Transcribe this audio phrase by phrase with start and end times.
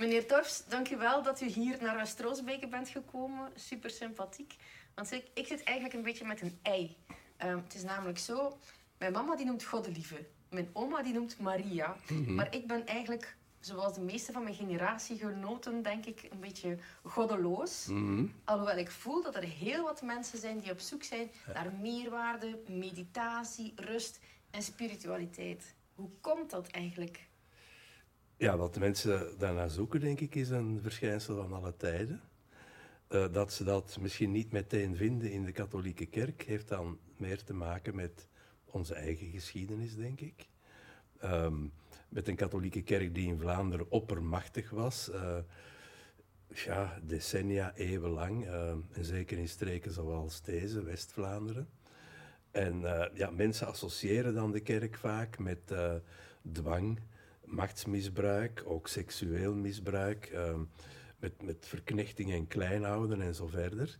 [0.00, 3.50] Meneer Torfs, dankjewel dat u hier naar West-Roosbeke bent gekomen.
[3.54, 4.56] Super sympathiek.
[4.94, 6.96] Want ik, ik zit eigenlijk een beetje met een ei.
[7.36, 8.58] Ehm, het is namelijk zo,
[8.98, 10.26] mijn mama die noemt Goddelieve.
[10.48, 11.96] Mijn oma die noemt Maria.
[12.26, 17.88] Maar ik ben eigenlijk, zoals de meeste van mijn generatiegenoten, denk ik, een beetje goddeloos.
[18.44, 22.58] Alhoewel ik voel dat er heel wat mensen zijn die op zoek zijn naar meerwaarde,
[22.68, 24.20] meditatie, rust
[24.50, 25.74] en spiritualiteit.
[25.94, 27.28] Hoe komt dat eigenlijk?
[28.40, 32.20] Ja, de mensen daarnaar zoeken, denk ik, is een verschijnsel van alle tijden.
[33.08, 37.42] Eh, dat ze dat misschien niet meteen vinden in de katholieke kerk, heeft dan meer
[37.42, 38.28] te maken met
[38.64, 40.48] onze eigen geschiedenis, denk ik.
[41.18, 41.54] Ehm,
[42.08, 45.38] met een katholieke kerk die in Vlaanderen oppermachtig was, eh,
[46.54, 51.68] ja, decennia, eeuwenlang, uh, en zeker in streken zoals deze, West-Vlaanderen.
[52.50, 52.80] En
[53.14, 55.74] ja, mensen associëren dan de kerk vaak met
[56.52, 57.00] dwang,
[57.50, 60.60] machtsmisbruik, ook seksueel misbruik, ehm,
[61.18, 63.98] met, met verknechting en kleinhouden en zo verder.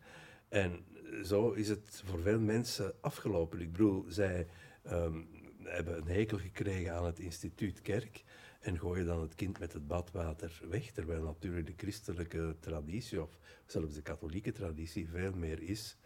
[0.49, 0.85] En
[1.25, 3.61] zo is het voor veel mensen afgelopen.
[3.61, 4.47] Ik bedoel, zij
[4.83, 5.23] ehm,
[5.63, 8.25] hebben een hekel gekregen aan het instituut kerk
[8.61, 13.39] en gooien dan het kind met het badwater weg, terwijl natuurlijk de christelijke traditie, of
[13.67, 15.97] zelfs de katholieke traditie, veel meer is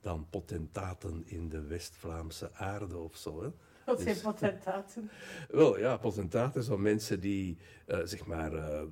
[0.00, 3.42] dan potentaten in de West-Vlaamse aarde of zo.
[3.42, 3.50] Hè.
[3.86, 5.10] Wat zijn dus- potentaten?
[5.48, 8.82] Wel ja, potentaten zijn mensen die, uh, zeg maar, uh,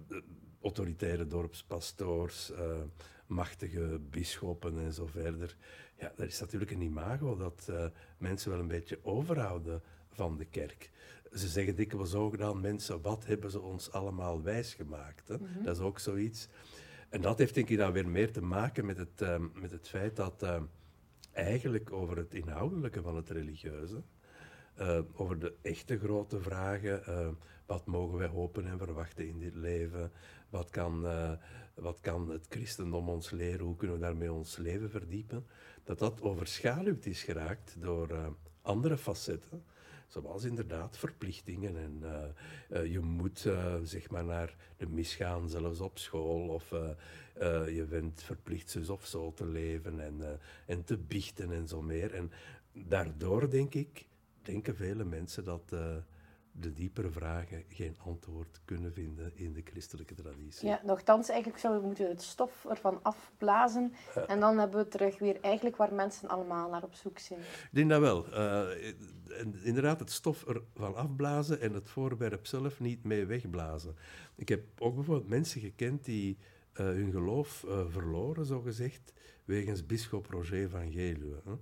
[0.62, 2.59] autoritaire dorpspastoors, uh,
[3.27, 5.57] machtige bisschoppen en zo verder.
[5.98, 7.73] Ja, dat is natuurlijk een imago dat
[8.19, 10.91] mensen wel een beetje overhouden van de kerk.
[11.33, 15.29] Ze zeggen dikwijls ook dan mensen, wat hebben ze ons allemaal wijsgemaakt?
[15.29, 15.37] Hè?
[15.39, 16.48] Mm Dat is ook zoiets.
[17.09, 20.17] En dat heeft denk ik dan weer meer te maken met het, met het feit
[20.17, 20.47] dat
[21.33, 24.03] eigenlijk over het inhoudelijke van het religieuze
[24.81, 27.03] uh, over de echte grote vragen.
[27.09, 27.28] Uh,
[27.67, 30.12] wat mogen wij hopen en verwachten in dit leven?
[30.51, 31.33] Wat kan, uh,
[31.75, 33.67] wat kan het christendom ons leren?
[33.67, 35.47] Hoe kunnen we daarmee ons leven verdiepen?
[35.84, 39.64] Dat dat overschaduwd is geraakt door andere facetten.
[40.07, 42.02] Zoals inderdaad verplichtingen en
[42.91, 43.48] je moet
[43.83, 46.48] zeg maar naar de mis gaan, zelfs op school.
[46.48, 46.68] Of
[47.67, 52.14] je bent verplicht zus of zo te leven en, en te biechten en zo meer.
[52.14, 52.30] En
[52.73, 54.07] daardoor denk ik
[54.42, 55.97] denken vele mensen dat uh,
[56.53, 60.69] de diepere vragen geen antwoord kunnen vinden in de christelijke traditie.
[60.69, 63.92] Ja, nogthans, eigenlijk zouden we moeten het stof ervan afblazen
[64.27, 67.41] en dan hebben we terug weer eigenlijk waar mensen allemaal naar op zoek zijn.
[67.41, 68.27] Ik denk dat wel.
[68.33, 68.92] Uh,
[69.63, 73.97] inderdaad, het stof ervan afblazen en het voorwerp zelf niet mee wegblazen.
[74.35, 76.39] Ik heb ook bijvoorbeeld mensen gekend die
[76.73, 79.13] uh, hun geloof verloren, zogezegd,
[79.45, 81.41] wegens bischop Roger van Geluwe.
[81.45, 81.53] Hè.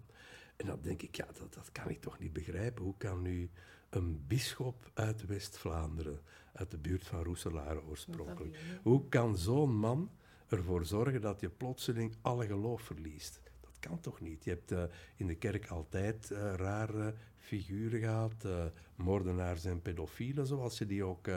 [0.61, 2.85] En dan denk ik, ja, dat, dat kan ik toch niet begrijpen.
[2.85, 3.51] Hoe kan nu
[3.91, 6.21] een bisschop uit West-Vlaanderen,
[6.53, 10.11] uit de buurt van Roeselare oorspronkelijk, hoe kan zo'n man
[10.49, 13.41] ervoor zorgen dat je plotseling alle geloof verliest?
[13.61, 14.45] Dat kan toch niet?
[14.45, 14.83] Je hebt uh,
[15.17, 21.05] in de kerk altijd uh, rare figuren gehad, uh, moordenaars en pedofielen, zoals je die
[21.05, 21.29] ook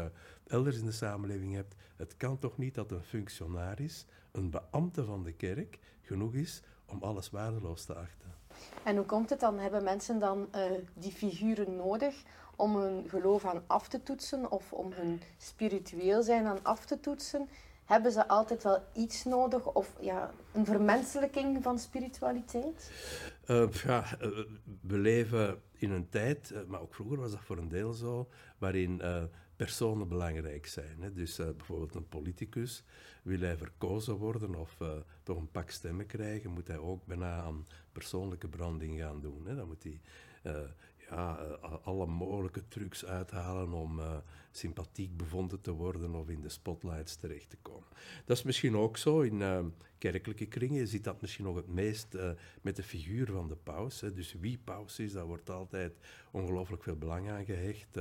[0.48, 1.76] elders in de samenleving hebt.
[1.96, 7.04] Het kan toch niet dat een functionaris, een beambte van de kerk, genoeg is om
[7.04, 8.32] alles waardeloos te achten?
[8.84, 9.60] En hoe komt het dan?
[9.60, 10.62] Hebben mensen dan uh,
[10.94, 12.24] die figuren nodig
[12.56, 17.00] om hun geloof aan af te toetsen of om hun spiritueel zijn aan af te
[17.00, 17.50] toetsen?
[17.86, 22.92] Hebben ze altijd wel iets nodig of ja, een vermenselijking van spiritualiteit?
[23.48, 24.28] Uh, ja, uh,
[24.82, 29.02] we leven in een tijd, maar ook vroeger was dat voor een deel zo, waarin
[29.56, 31.02] personen belangrijk zijn.
[31.02, 31.14] Hè.
[31.14, 32.84] Dus uh, bijvoorbeeld een politicus,
[33.24, 34.92] wil hij verkozen worden of uh,
[35.24, 39.46] toch een pak stemmen krijgen, moet hij ook bijna aan persoonlijke branding gaan doen.
[39.46, 39.56] Hè.
[39.56, 40.02] Dan moet hij
[40.44, 40.70] uh,
[41.10, 41.34] ja,
[41.84, 44.00] alle mogelijke trucs uithalen om
[44.52, 47.88] sympathiek bevonden te worden of in de spotlights terecht te komen.
[48.26, 49.42] Dat is misschien ook zo in
[50.12, 50.80] kerkelijke kringen.
[50.80, 52.18] Je ziet dat misschien nog het meest
[52.62, 54.02] met de figuur van de paus.
[54.02, 54.14] Hè.
[54.14, 55.94] Dus wie paus is, daar wordt altijd
[56.32, 57.94] ongelooflijk veel belang aan gehecht.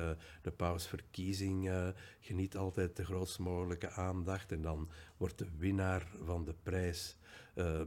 [0.42, 1.88] de pausverkiezing uh,
[2.20, 4.52] geniet altijd de grootst mogelijke aandacht.
[4.52, 7.16] En dan wordt de winnaar van de prijs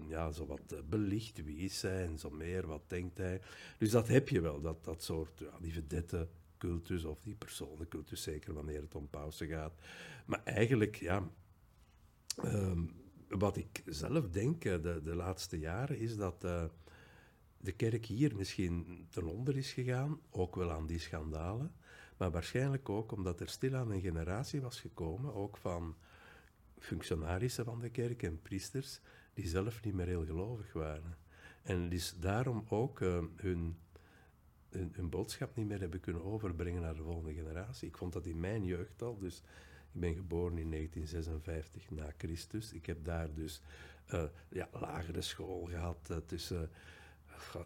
[0.07, 1.43] ja, zo wat eh, belicht.
[1.43, 3.41] Wie is hij en zo meer, wat denkt hij.
[3.77, 8.53] Dus dat heb je wel, dat, dat soort, ja, vedette cultus of die personencultus, zeker
[8.53, 9.73] wanneer het om pauze gaat.
[10.25, 11.29] Maar eigenlijk, ja...
[12.43, 12.71] Uh,
[13.29, 16.41] wat ik zelf denk de, de laatste jaren is dat
[17.65, 21.71] de kerk hier misschien ten onder is gegaan, ook wel aan die schandalen,
[22.17, 25.95] maar waarschijnlijk ook omdat er stilaan een generatie was gekomen, ook van
[26.79, 28.99] functionarissen van de kerk en priesters,
[29.33, 31.17] die zelf niet meer heel gelovig waren.
[31.61, 33.77] En dus daarom ook uh, hun,
[34.69, 37.87] hun, hun, boodschap niet meer hebben kunnen overbrengen naar de volgende generatie.
[37.87, 39.43] Ik vond dat in mijn jeugd al, dus
[39.95, 42.73] Ik ben geboren in 1956 na Christus.
[42.73, 43.61] Ik heb daar dus
[44.13, 46.69] uh, ja, lagere school gehad uh, tussen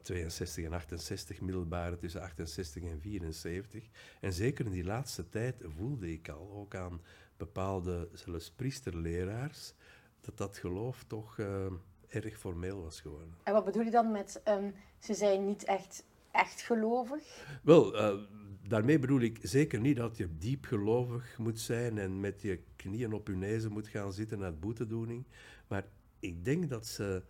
[0.01, 3.83] 62 en 68, middelbare tussen 68 en 74.
[4.21, 7.01] En zeker in die laatste tijd voelde ik al, ook aan
[7.37, 9.73] bepaalde, zelfs priesterleraars,
[10.21, 11.65] dat dat geloof toch uh,
[12.07, 13.35] erg formeel was geworden.
[13.43, 17.45] En wat bedoel je dan met, um, ze zijn niet echt, echt gelovig?
[17.63, 18.21] Wel, uh,
[18.69, 23.13] daarmee bedoel ik zeker niet dat je diep gelovig moet zijn en met je knieën
[23.13, 25.25] op je nezen moet gaan zitten naar boetedoening.
[25.67, 25.85] Maar
[26.19, 27.23] ik denk dat ze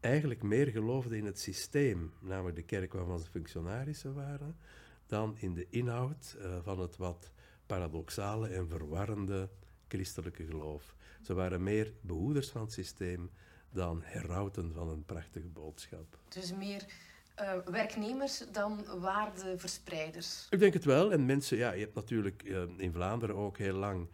[0.00, 4.56] eigenlijk meer geloofden in het systeem, namelijk de kerk waarvan ze functionarissen waren,
[5.06, 7.30] dan in de inhoud uh, van het wat
[7.66, 9.48] paradoxale en verwarrende
[9.88, 10.94] christelijke geloof.
[11.22, 13.30] Ze waren meer behoeders van het systeem
[13.70, 16.18] dan herauten van een prachtige boodschap.
[16.28, 16.86] Dus meer
[17.40, 20.46] uh, werknemers dan waardeverspreiders?
[20.50, 21.12] Ik denk het wel.
[21.12, 24.08] En mensen, ja, je hebt natuurlijk uh, in Vlaanderen ook heel lang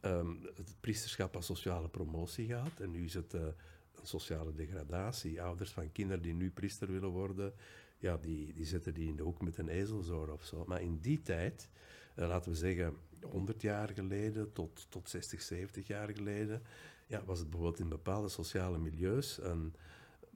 [0.00, 2.80] um, het priesterschap als sociale promotie gehad.
[2.80, 5.42] En nu is het uh, een sociale degradatie.
[5.42, 7.52] Ouders van kinderen die nu priester willen worden,
[7.98, 10.64] ja, die, die zetten die in de hoek met een ezelzoor of zo.
[10.66, 11.68] Maar in die tijd,
[12.14, 16.62] laten we zeggen 100 jaar geleden tot, tot 60, 70 jaar geleden,
[17.06, 19.74] ja, was het bijvoorbeeld in bepaalde sociale milieus een,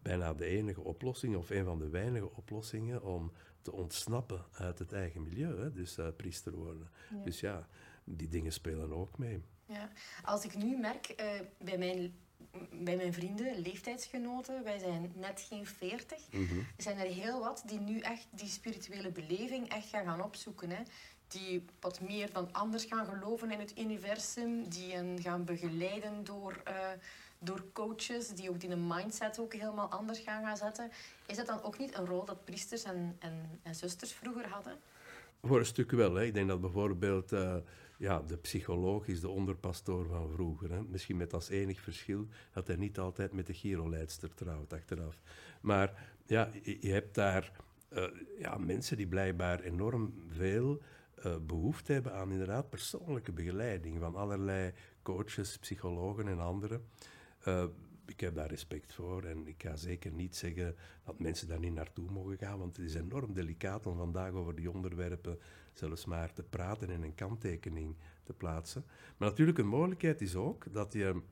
[0.02, 4.93] bijna de enige oplossing, of een van de weinige oplossingen, om te ontsnappen uit het
[4.93, 6.90] eigen milieu, hè, dus uh, priester worden.
[7.25, 7.69] Dus ja,
[8.04, 9.43] die dingen spelen ook mee.
[9.66, 9.90] Ja.
[10.25, 11.26] Als ik nu merk uh,
[11.58, 12.14] bij mijn
[12.70, 16.66] bij mijn vrienden, leeftijdsgenoten, wij zijn net geen veertig, mm -hmm.
[16.76, 20.70] zijn er heel wat die nu echt die spirituele beleving echt gaan, gaan opzoeken.
[20.70, 20.82] Hè
[21.32, 26.62] die wat meer dan anders gaan geloven in het universum, die hen gaan begeleiden door,
[26.69, 26.75] uh,
[27.44, 30.91] door coaches, die ook die een mindset ook helemaal anders gaan gaan zetten.
[31.27, 34.77] Is dat dan ook niet een rol dat priesters en, en, en zusters vroeger hadden?
[35.43, 36.15] Voor een stuk wel.
[36.15, 36.25] Hè.
[36.25, 37.56] Ik denk dat bijvoorbeeld uh,
[37.97, 40.71] ja, de psycholoog is de onderpastoor van vroeger.
[40.71, 40.83] Hè.
[40.83, 45.19] Misschien met als enig verschil dat hij niet altijd met de giroleidster trouwt achteraf.
[45.61, 47.53] Maar ja, je, hebt daar
[47.93, 48.05] uh,
[48.38, 50.81] ja, mensen die blijkbaar enorm veel
[51.27, 54.73] uh, behoefte hebben aan inderdaad persoonlijke begeleiding van allerlei
[55.03, 56.85] coaches, psychologen en anderen.
[57.47, 57.65] Uh,
[58.06, 61.75] ik heb daar respect voor en ik ga zeker niet zeggen dat mensen daar niet
[61.75, 65.39] naartoe mogen gaan, want het is enorm delicaat om vandaag over die onderwerpen
[65.73, 68.85] zelfs maar te praten en een kanttekening te plaatsen.
[69.17, 71.23] Maar natuurlijk, een mogelijkheid is ook dat je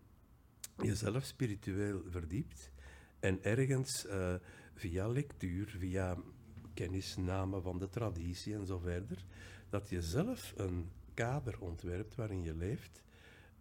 [0.77, 2.71] jezelf spiritueel verdiept
[3.19, 4.35] en ergens uh,
[4.75, 6.17] via lectuur, via
[6.75, 9.25] kennisname van de traditie en zo verder,
[9.69, 13.03] dat je zelf een kader ontwerpt waarin je leeft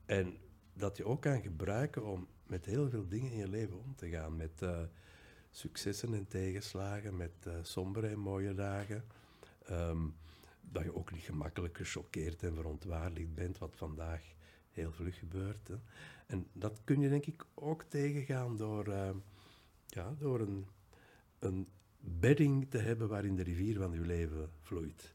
[0.05, 0.37] en
[0.73, 4.09] dat je ook kan gebruiken om met heel veel dingen in je leven om te
[4.09, 4.35] gaan.
[4.35, 4.79] Met uh,
[5.51, 9.03] successen en tegenslagen, met uh, sombere en mooie dagen.
[9.71, 10.15] Um,
[10.61, 14.21] dat je ook niet gemakkelijk gechoqueerd en verontwaardigd bent, wat vandaag
[14.71, 15.67] heel vlug gebeurt.
[15.67, 15.75] Hè.
[16.25, 19.09] En dat kun je denk ik ook tegengaan door, uh,
[19.87, 20.67] ja, door een,
[21.39, 21.67] een
[21.99, 25.13] bedding te hebben waarin de rivier van je leven vloeit.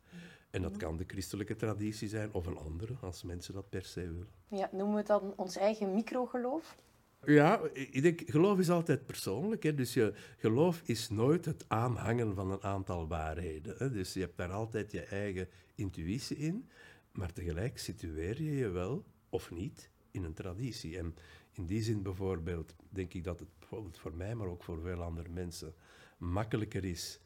[0.50, 4.00] En dat kan de christelijke traditie zijn of een andere, als mensen dat per se
[4.00, 4.28] willen.
[4.48, 6.76] Ja, noemen we het dan ons eigen microgeloof?
[7.26, 9.62] Ja, ik denk, geloof is altijd persoonlijk.
[9.62, 9.74] Hè?
[9.74, 13.74] Dus je geloof is nooit het aanhangen van een aantal waarheden.
[13.78, 13.90] Hè?
[13.90, 16.68] Dus je hebt daar altijd je eigen intuïtie in,
[17.12, 20.98] maar tegelijk situeer je je wel, of niet, in een traditie.
[20.98, 21.14] En
[21.52, 25.02] in die zin bijvoorbeeld, denk ik dat het bijvoorbeeld voor mij, maar ook voor veel
[25.02, 25.74] andere mensen,
[26.18, 27.20] makkelijker is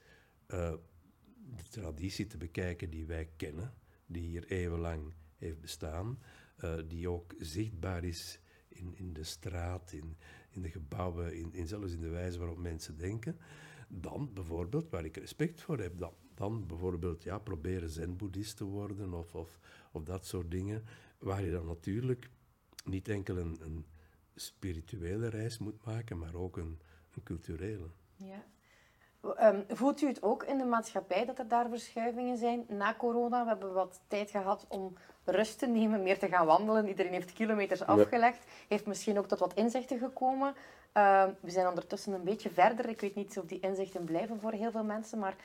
[0.48, 0.72] uh,
[1.56, 3.74] de traditie te bekijken die wij kennen,
[4.06, 6.18] die hier eeuwenlang heeft bestaan,
[6.64, 8.40] uh, die ook zichtbaar is
[8.78, 10.16] in, in de straat, in,
[10.50, 13.38] in de gebouwen, in, in zelfs in de wijze waarop mensen denken,
[13.88, 19.12] dan bijvoorbeeld, waar ik respect voor heb, dan, dan bijvoorbeeld ja, proberen zen-boeddhist te worden
[19.14, 19.58] of, of,
[19.92, 20.84] of dat soort dingen,
[21.18, 22.30] waar je dan natuurlijk
[22.84, 23.86] niet enkel een, een
[24.34, 26.80] spirituele reis moet maken, maar ook een,
[27.14, 27.90] een culturele.
[28.16, 28.44] Ja.
[29.22, 33.42] Um, voelt u het ook in de maatschappij dat er daar verschuivingen zijn na corona?
[33.42, 36.88] We hebben wat tijd gehad om rust te nemen, meer te gaan wandelen.
[36.88, 40.54] Iedereen heeft kilometers afgelegd, heeft misschien ook tot wat inzichten gekomen.
[40.94, 42.88] Uh, we zijn ondertussen een beetje verder.
[42.88, 45.36] Ik weet niet of die inzichten blijven voor heel veel mensen, maar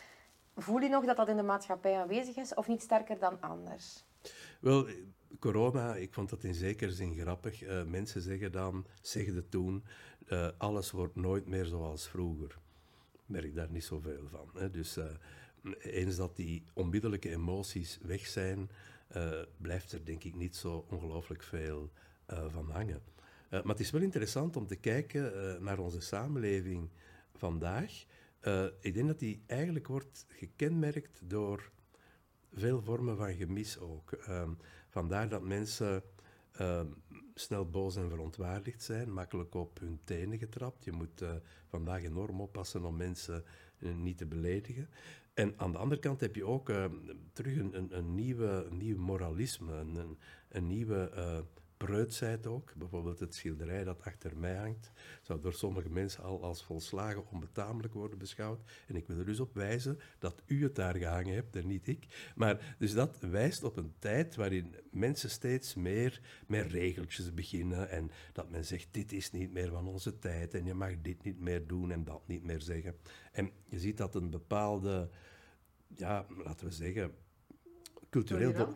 [0.56, 4.04] voel je nog dat dat in de maatschappij aanwezig is of niet sterker dan anders?
[4.62, 4.88] Wel,
[5.40, 7.64] corona, ik vond dat in zekere zin grappig.
[7.64, 9.84] Uh, mensen zeggen dan, zegden toen,
[10.28, 12.62] uh, alles wordt nooit meer zoals vroeger
[13.26, 14.50] merk daar niet zoveel van.
[14.54, 14.70] Hè.
[14.70, 15.06] Dus uh,
[15.80, 18.70] eens dat die onmiddellijke emoties weg zijn,
[19.16, 21.92] uh, blijft er denk ik niet zo ongelooflijk veel
[22.30, 23.02] uh, van hangen.
[23.50, 25.32] maar het is wel interessant om te kijken
[25.64, 26.90] naar onze samenleving
[27.36, 28.06] vandaag.
[28.80, 31.72] ik denk dat die eigenlijk wordt gekenmerkt door
[32.54, 34.18] veel vormen van gemis ook.
[34.90, 36.04] Vandaar dat mensen
[37.34, 40.84] snel boos en verontwaardigd zijn, makkelijk op hun tenen getrapt.
[40.84, 41.32] Je moet eh,
[41.68, 43.44] vandaag enorm oppassen om mensen
[43.80, 44.90] eh, niet te beledigen.
[45.34, 46.86] En aan de andere kant heb je ook eh,
[47.34, 50.18] terug een, een, een, nieuwe, een nieuw moralisme, een,
[50.50, 51.12] een nieuwe
[51.86, 52.74] preutsheid ook.
[52.76, 57.94] Bijvoorbeeld het schilderij dat achter mij hangt, zou door sommige mensen al als volslagen onbetamelijk
[57.94, 58.60] worden beschouwd.
[58.88, 61.88] En ik wil er dus op wijzen dat u het daar gehangen hebt en niet
[61.88, 62.32] ik.
[62.36, 68.12] Maar dus dat wijst op een tijd waarin mensen steeds meer met regeltjes beginnen en
[68.34, 71.40] dat men zegt, dit is niet meer van onze tijd en je mag dit niet
[71.40, 72.96] meer doen en dat niet meer zeggen.
[73.32, 75.10] En je ziet dat een bepaalde,
[75.96, 77.16] ja, laten we zeggen,
[78.10, 78.76] cultureel...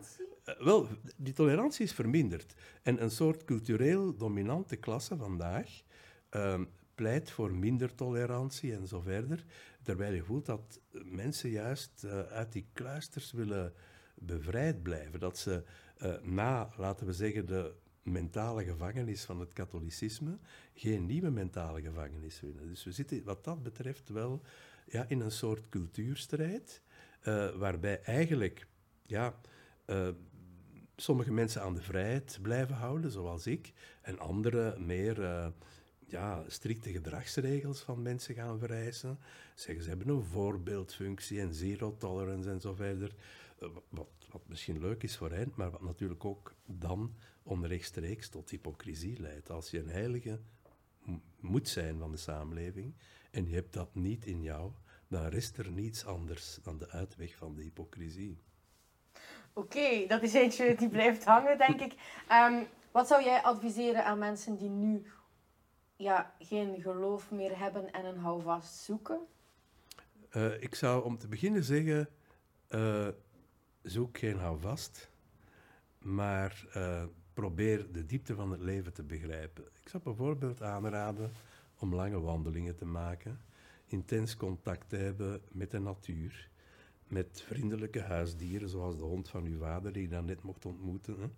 [0.58, 2.54] wel, die tolerantie is verminderd.
[2.82, 5.82] En een soort cultureel dominante klasse vandaag
[6.30, 6.60] uh,
[6.94, 9.44] pleit voor minder tolerantie en zo verder.
[9.82, 13.72] Terwijl je voelt dat mensen juist uh, uit die kluisters willen
[14.14, 15.20] bevrijd blijven.
[15.20, 15.64] Dat ze
[16.02, 20.38] uh, na, laten we zeggen, de mentale gevangenis van het katholicisme
[20.74, 22.68] geen nieuwe mentale gevangenis willen.
[22.68, 24.42] Dus we zitten wat dat betreft wel
[24.86, 26.82] ja, in een soort cultuurstrijd,
[27.56, 28.66] waarbij eigenlijk
[29.06, 29.40] ja,
[31.00, 35.46] sommige mensen aan de vrijheid blijven houden, zoals ik, en anderen meer uh,
[36.06, 39.18] ja, strikte gedragsregels van mensen gaan vereisen.
[39.54, 43.14] Zeggen ze hebben een voorbeeldfunctie en zero tolerance en zo verder.
[43.62, 48.50] Uh, wat, wat, misschien leuk is voor hen, maar wat natuurlijk ook dan onrechtstreeks tot
[48.50, 49.50] hypocrisie leidt.
[49.50, 50.40] Als je een heilige
[51.40, 52.94] moet zijn van de samenleving
[53.30, 54.72] en je hebt dat niet in jou,
[55.08, 58.38] dan rest er niets anders dan de uitweg van de hypocrisie.
[59.58, 61.94] Oké, dat is eentje die blijft hangen, denk ik.
[62.32, 65.06] Um, wat zou jij adviseren aan mensen die nu
[65.96, 69.20] ja, geen geloof meer hebben en een houvast zoeken?
[70.36, 72.08] Uh, ik zou om te beginnen zeggen,
[72.70, 73.08] uh,
[73.82, 75.10] zoek geen houvast,
[75.98, 79.64] maar uh, probeer de diepte van het leven te begrijpen.
[79.82, 81.30] Ik zou bijvoorbeeld aanraden
[81.78, 83.40] om lange wandelingen te maken,
[83.86, 86.48] intens contact te hebben met de natuur
[87.10, 91.16] met vriendelijke huisdieren, zoals de hond van uw vader, die je dan net mocht ontmoeten.
[91.20, 91.28] Hè.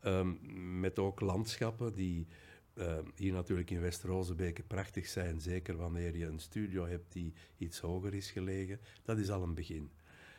[0.00, 2.26] Ehm, met ook landschappen die
[2.74, 7.80] uh, hier natuurlijk in West-Rozebeke prachtig zijn, zeker wanneer je een studio hebt die iets
[7.80, 8.80] hoger is gelegen.
[9.02, 9.90] Dat is al een begin.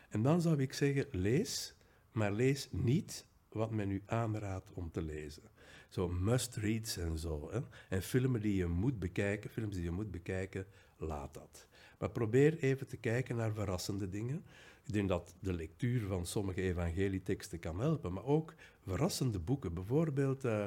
[0.08, 1.74] En dan zou ik zeggen, lees,
[2.12, 5.42] maar lees niet wat men u aanraadt om te lezen.
[5.88, 7.50] Zo must-reads en zo.
[7.88, 10.66] En filmen die je moet bekijken, films die je moet bekijken,
[10.96, 11.66] laat dat.
[11.98, 14.44] Maar probeer even te kijken naar verrassende dingen.
[14.84, 19.74] Ik denk dat de lectuur van sommige evangelieteksten kan helpen, maar ook verrassende boeken.
[19.74, 20.64] Bijvoorbeeld uh,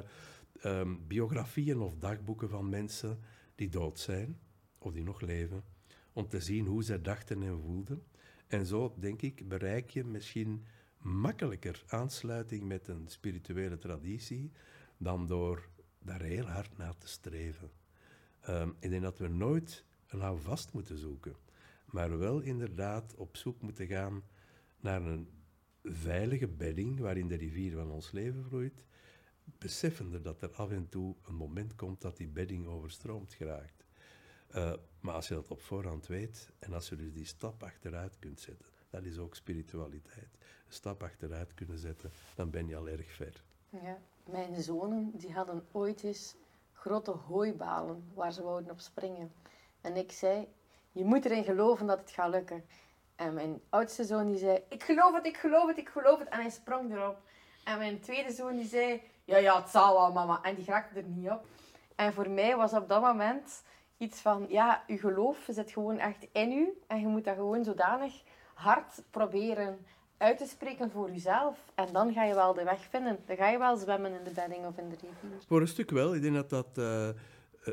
[0.63, 3.19] um, biografieën of dagboeken van mensen
[3.55, 4.39] die dood zijn
[4.77, 5.63] of die nog leven,
[6.13, 8.03] om te zien hoe zij dachten en voelden.
[8.47, 10.65] En zo, denk ik, bereik je misschien
[10.97, 14.51] makkelijker aansluiting met een spirituele traditie
[14.97, 15.69] dan door
[15.99, 17.71] daar heel hard naar te streven.
[18.49, 21.35] Um, ik denk dat we nooit een houvast moeten zoeken
[21.91, 24.23] maar wel inderdaad op zoek moeten gaan
[24.79, 25.29] naar een
[25.83, 28.83] veilige bedding waarin de rivier van ons leven vloeit,
[29.43, 33.85] beseffende dat er af en toe een moment komt dat die bedding overstroomd geraakt.
[34.55, 38.19] Uh, maar als je dat op voorhand weet en als je dus die stap achteruit
[38.19, 40.37] kunt zetten, dat is ook spiritualiteit.
[40.67, 43.43] Een stap achteruit kunnen zetten, dan ben je al erg ver.
[43.69, 43.97] Ja,
[44.29, 46.35] mijn zonen die hadden ooit eens
[46.73, 49.31] grote hooibalen waar ze wouden op springen.
[49.81, 50.47] En ik zei,
[50.91, 52.63] je moet erin geloven dat het gaat lukken.
[53.15, 56.29] En mijn oudste zoon die zei, ik geloof het, ik geloof het, ik geloof het.
[56.29, 57.17] En hij sprong erop.
[57.63, 60.39] En mijn tweede zoon die zei, ja, ja, het zal wel, mama.
[60.41, 61.45] En die raakte er niet op.
[61.95, 63.63] En voor mij was op dat moment
[63.97, 66.81] iets van, ja, je geloof zit gewoon echt in u.
[66.87, 68.13] En je moet dat gewoon zodanig
[68.53, 69.85] hard proberen
[70.17, 71.57] uit te spreken voor jezelf.
[71.75, 73.19] En dan ga je wel de weg vinden.
[73.25, 75.39] Dan ga je wel zwemmen in de bedding of in de rivier.
[75.47, 76.15] Voor een stuk wel.
[76.15, 76.77] Ik denk dat dat...
[76.77, 77.09] Eh,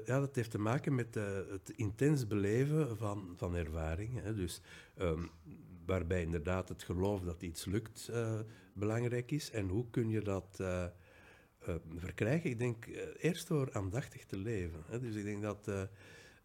[0.04, 4.22] ja, dat heeft te maken met uh, het intens beleven van, van ervaring.
[4.22, 4.34] Hè.
[4.34, 4.60] Dus,
[4.98, 5.30] um,
[5.86, 8.40] waarbij inderdaad het geloof dat iets lukt uh,
[8.72, 9.50] belangrijk is.
[9.50, 10.62] En hoe kun je dat
[11.96, 12.50] verkrijgen?
[12.50, 12.86] Ik denk
[13.18, 14.82] eerst door aandachtig te leven.
[14.86, 15.00] Hè.
[15.00, 15.68] Dus ik denk dat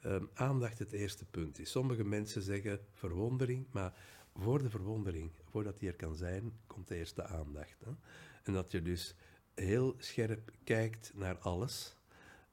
[0.05, 1.71] um, aandacht het eerste punt is.
[1.71, 3.93] Sommige mensen zeggen verwondering, maar
[4.35, 7.79] voor de verwondering, voordat die er kan zijn, komt de aandacht.
[7.85, 7.91] Hè.
[8.43, 9.15] En dat je dus
[9.53, 11.95] heel scherp kijkt naar alles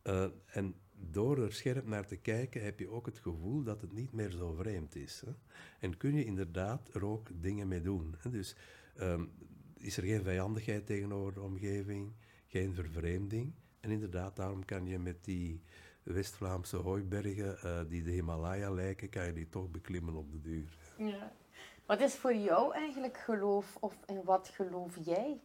[0.05, 3.93] uh, en door er scherp naar te kijken heb je ook het gevoel dat het
[3.93, 5.23] niet meer zo vreemd is.
[5.27, 5.33] Hè?
[5.81, 8.15] En kun je inderdaad er ook dingen mee doen.
[8.19, 8.31] Hè?
[8.31, 8.57] Dus
[9.01, 9.31] um,
[9.77, 12.13] is er geen vijandigheid tegenover de omgeving,
[12.47, 13.55] geen vervreemding.
[13.81, 15.63] En inderdaad, daarom kan je met die
[16.03, 20.79] West-Vlaamse hooibergen, uh, die de Himalaya lijken, kan je die toch beklimmen op de duur.
[20.99, 21.33] Ja.
[21.87, 25.41] Wat is voor jou eigenlijk geloof of in wat geloof jij?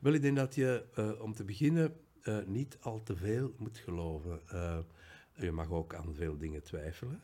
[0.00, 3.78] Wel, ik denk dat je, uh, om te beginnen, eh, niet al te veel moet
[3.78, 4.48] geloven.
[4.48, 4.78] Eh,
[5.34, 7.22] je mag ook aan veel dingen twijfelen.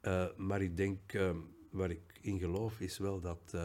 [0.00, 1.36] Eh, maar ik denk, uh,
[1.70, 3.56] waar ik in geloof, is wel dat,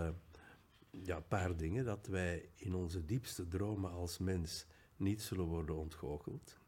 [0.89, 4.65] ja, een paar dingen, dat wij in onze diepste dromen als mens
[4.95, 6.59] niet zullen worden ontgoocheld.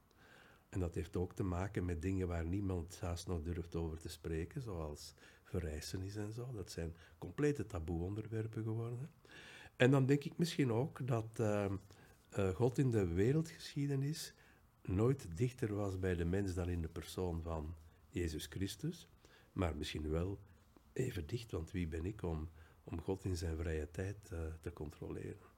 [0.69, 4.09] En dat heeft ook te maken met dingen waar niemand haast nog durft over te
[4.09, 6.51] spreken, zoals verrijzenis en zo.
[6.51, 9.09] Dat zijn complete taboe-onderwerpen geworden.
[9.75, 11.71] En dan denk ik misschien ook dat uh,
[12.53, 14.33] God in de wereldgeschiedenis
[14.81, 17.75] nooit dichter was bij de mens dan in de persoon van
[18.09, 19.09] Jezus Christus,
[19.53, 20.39] maar misschien wel
[20.93, 22.49] even dicht, want wie ben ik om,
[22.83, 25.53] om God in zijn vrije tijd uh, te controleren?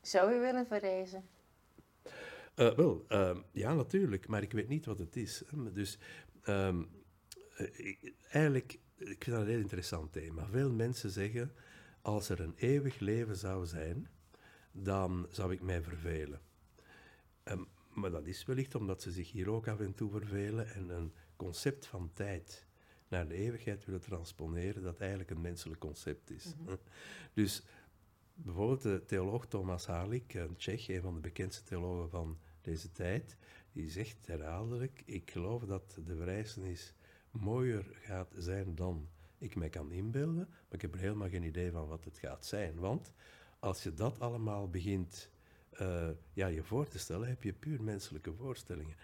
[0.00, 1.24] Zou u willen verreizen?
[2.56, 5.42] Uh, wel, uh, ja, natuurlijk, maar ik weet niet wat het is.
[5.72, 5.98] Dus
[6.48, 6.88] um,
[8.30, 10.46] eigenlijk, ik vind dat een heel interessant thema.
[10.46, 11.52] Veel mensen zeggen,
[12.02, 14.08] als er een eeuwig leven zou zijn,
[14.72, 16.40] dan zou ik mij vervelen.
[17.44, 20.88] Um, maar dat is wellicht omdat ze zich hier ook af en toe vervelen en
[20.88, 22.66] een concept van tijd
[23.08, 26.54] naar de eeuwigheid willen transponeren, dat eigenlijk een menselijk concept is.
[26.58, 26.76] Mhm.
[27.34, 27.62] Dus
[28.34, 33.36] bijvoorbeeld de theoloog Thomas Halik, een Tsjech, een van de bekendste theologen van deze tijd,
[33.72, 36.94] die zegt herhaaldelijk, ik geloof dat de verrijzenis
[37.30, 39.08] mooier gaat zijn dan
[39.38, 42.46] ik mij kan inbeelden, maar ik heb er helemaal geen idee van wat het gaat
[42.46, 42.78] zijn.
[42.78, 43.12] Want
[43.60, 45.30] als je dat allemaal begint
[45.80, 48.96] uh, ja, je voor te stellen, heb je puur menselijke voorstellingen.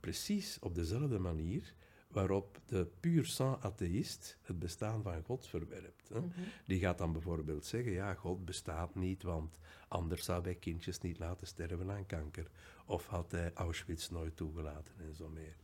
[0.00, 1.74] Precies op dezelfde manier
[2.08, 6.08] waarop de puur sang atheïst het bestaan van God verwerpt.
[6.08, 6.20] Hè.
[6.20, 6.28] Mhm.
[6.66, 11.18] Die gaat dan bijvoorbeeld zeggen, ja, God bestaat niet, want anders zou hij kindjes niet
[11.18, 12.50] laten sterven aan kanker.
[12.86, 15.56] Of had hij Auschwitz nooit toegelaten en zo meer.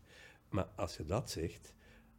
[0.49, 1.75] Maar als je dat zegt,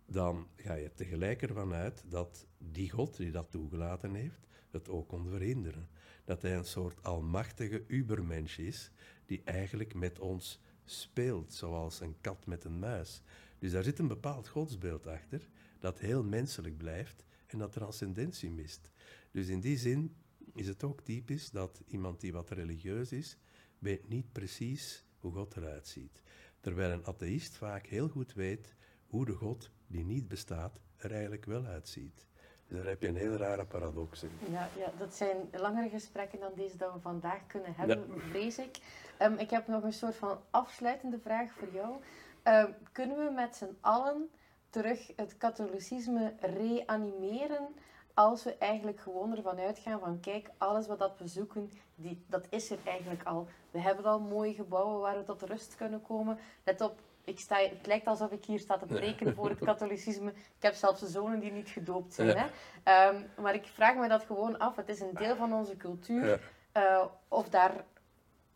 [0.06, 5.08] dan ga je tegelijk ervan uit dat die God die dat toegelaten heeft, het ook
[5.08, 5.90] kon verhinderen
[6.32, 8.92] dat hij een soort almachtige ubermensch is,
[9.26, 13.22] die eigenlijk met ons speelt, zoals een kat met een muis.
[13.60, 18.92] Dus daar zit een bepaald godsbeeld achter, dat heel menselijk blijft en dat transcendentie mist.
[19.32, 20.16] Dus in die zin
[20.54, 23.38] is het ook typisch dat iemand die wat religieus is,
[23.80, 26.22] weet niet precies hoe God eruit ziet.
[26.60, 28.76] Terwijl een atheïst vaak heel goed weet
[29.08, 32.26] hoe de God die niet bestaat er eigenlijk wel uitziet.
[32.72, 34.32] Daar heb je een heel rare paradox in.
[34.52, 38.78] Ja, ja, dat zijn langere gesprekken dan deze dat we vandaag kunnen hebben, vrees ik.
[39.22, 41.96] Um, ik heb nog een soort van afsluitende vraag voor jou.
[42.44, 44.30] Um, kunnen we met z'n allen
[44.70, 47.68] terug het katholicisme reanimeren
[48.14, 52.46] als we eigenlijk gewoon ervan uitgaan van kijk, alles wat dat we zoeken, die, dat
[52.50, 53.48] is er eigenlijk al.
[53.72, 56.38] We hebben al mooie gebouwen waar we tot rust kunnen komen.
[56.64, 60.30] Let op, ik sta, het lijkt alsof ik hier sta te preken voor het katholicisme.
[60.32, 62.38] Ik heb zelfs zonen die niet gedoopt zijn.
[62.38, 63.10] Hè?
[63.10, 64.76] Um, maar ik vraag me dat gewoon af.
[64.76, 66.42] Het is een deel van onze cultuur.
[66.78, 67.86] Uh, of daar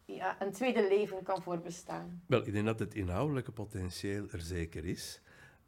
[0.05, 2.21] ja, een tweede leven kan voor bestaan.
[2.27, 5.21] Wel, ik denk dat het inhoudelijke potentieel er zeker is.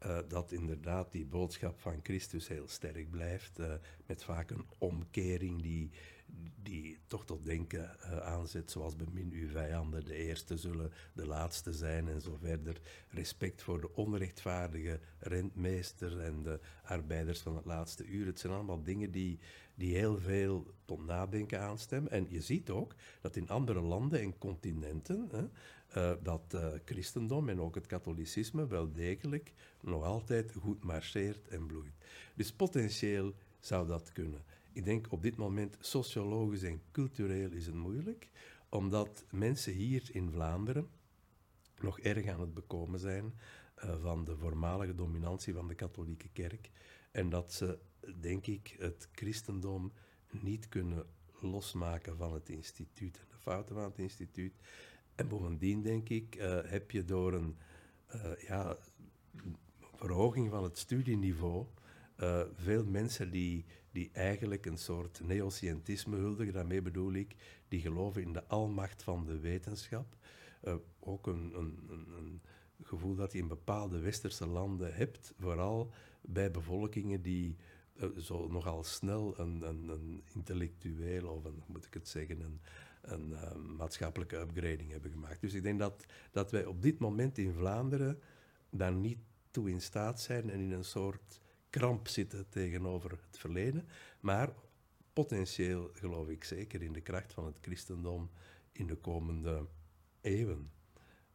[0.06, 3.58] Uh, dat inderdaad die boodschap van Christus heel sterk blijft.
[3.58, 3.72] Uh,
[4.06, 5.90] met vaak een omkering die
[6.62, 11.72] die toch tot denken uh, aanzet, zoals bemin uw vijanden, de eerste zullen de laatste
[11.72, 12.80] zijn en zo verder.
[13.10, 18.26] Respect voor de onrechtvaardige rentmeester en de arbeiders van het laatste uur.
[18.26, 19.38] Het zijn allemaal dingen die,
[19.74, 22.12] die heel veel tot nadenken aanstemmen.
[22.12, 25.44] En je ziet ook dat in andere landen en continenten hè,
[25.96, 31.66] uh, dat uh, christendom en ook het katholicisme wel degelijk nog altijd goed marcheert en
[31.66, 31.94] bloeit.
[32.34, 34.42] Dus potentieel zou dat kunnen.
[34.78, 38.28] Ik denk op dit moment sociologisch en cultureel is het moeilijk,
[38.68, 40.88] omdat mensen hier in Vlaanderen
[41.80, 43.34] nog erg aan het bekomen zijn
[43.84, 46.70] uh, van de voormalige dominantie van de katholieke kerk.
[47.10, 47.78] En dat ze,
[48.20, 49.92] denk ik, het christendom
[50.30, 51.06] niet kunnen
[51.40, 54.54] losmaken van het instituut en de fouten van het instituut.
[55.14, 57.56] En bovendien, denk ik, uh, heb je door een
[58.14, 58.76] uh, ja,
[59.94, 61.66] verhoging van het studieniveau
[62.54, 63.64] veel mensen die
[63.98, 66.52] die eigenlijk een soort neoscientisme huldigen.
[66.52, 67.34] Daarmee bedoel ik,
[67.68, 70.16] die geloven in de almacht van de wetenschap.
[70.64, 71.78] Uh, ook een, een,
[72.16, 72.40] een,
[72.82, 77.56] gevoel dat je in bepaalde westerse landen hebt, vooral bij bevolkingen die
[77.94, 82.60] uh, zo nogal snel een, een, intellectueel of een, moet ik het zeggen, een,
[83.00, 85.40] een maatschappelijke upgrading hebben gemaakt.
[85.40, 88.22] Dus ik denk dat, dat wij op dit moment in Vlaanderen
[88.70, 89.18] daar niet
[89.50, 93.88] toe in staat zijn en in een soort kramp zitten tegenover het verleden.
[94.20, 94.52] Maar
[95.12, 98.30] potentieel geloof ik zeker in de kracht van het christendom
[98.72, 99.66] in de komende
[100.20, 100.70] eeuwen.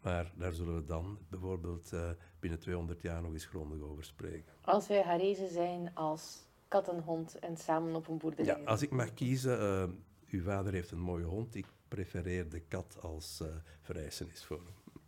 [0.02, 4.54] Maar daar zullen we dan bijvoorbeeld uh, binnen 200 jaar nog eens grondig over spreken.
[4.62, 8.46] Als wij herrezen zijn als kat en hond en samen op een boerderij.
[8.46, 9.96] Ja, als ik mag kiezen, uh,
[10.30, 13.48] uw vader heeft een mooie hond, ik prefereerde kat als uh,
[13.82, 15.02] vereisen is voor hem.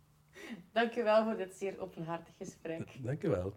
[0.72, 2.98] Dank u wel voor dit zeer openhartig gesprek.
[3.02, 3.54] Dank u wel.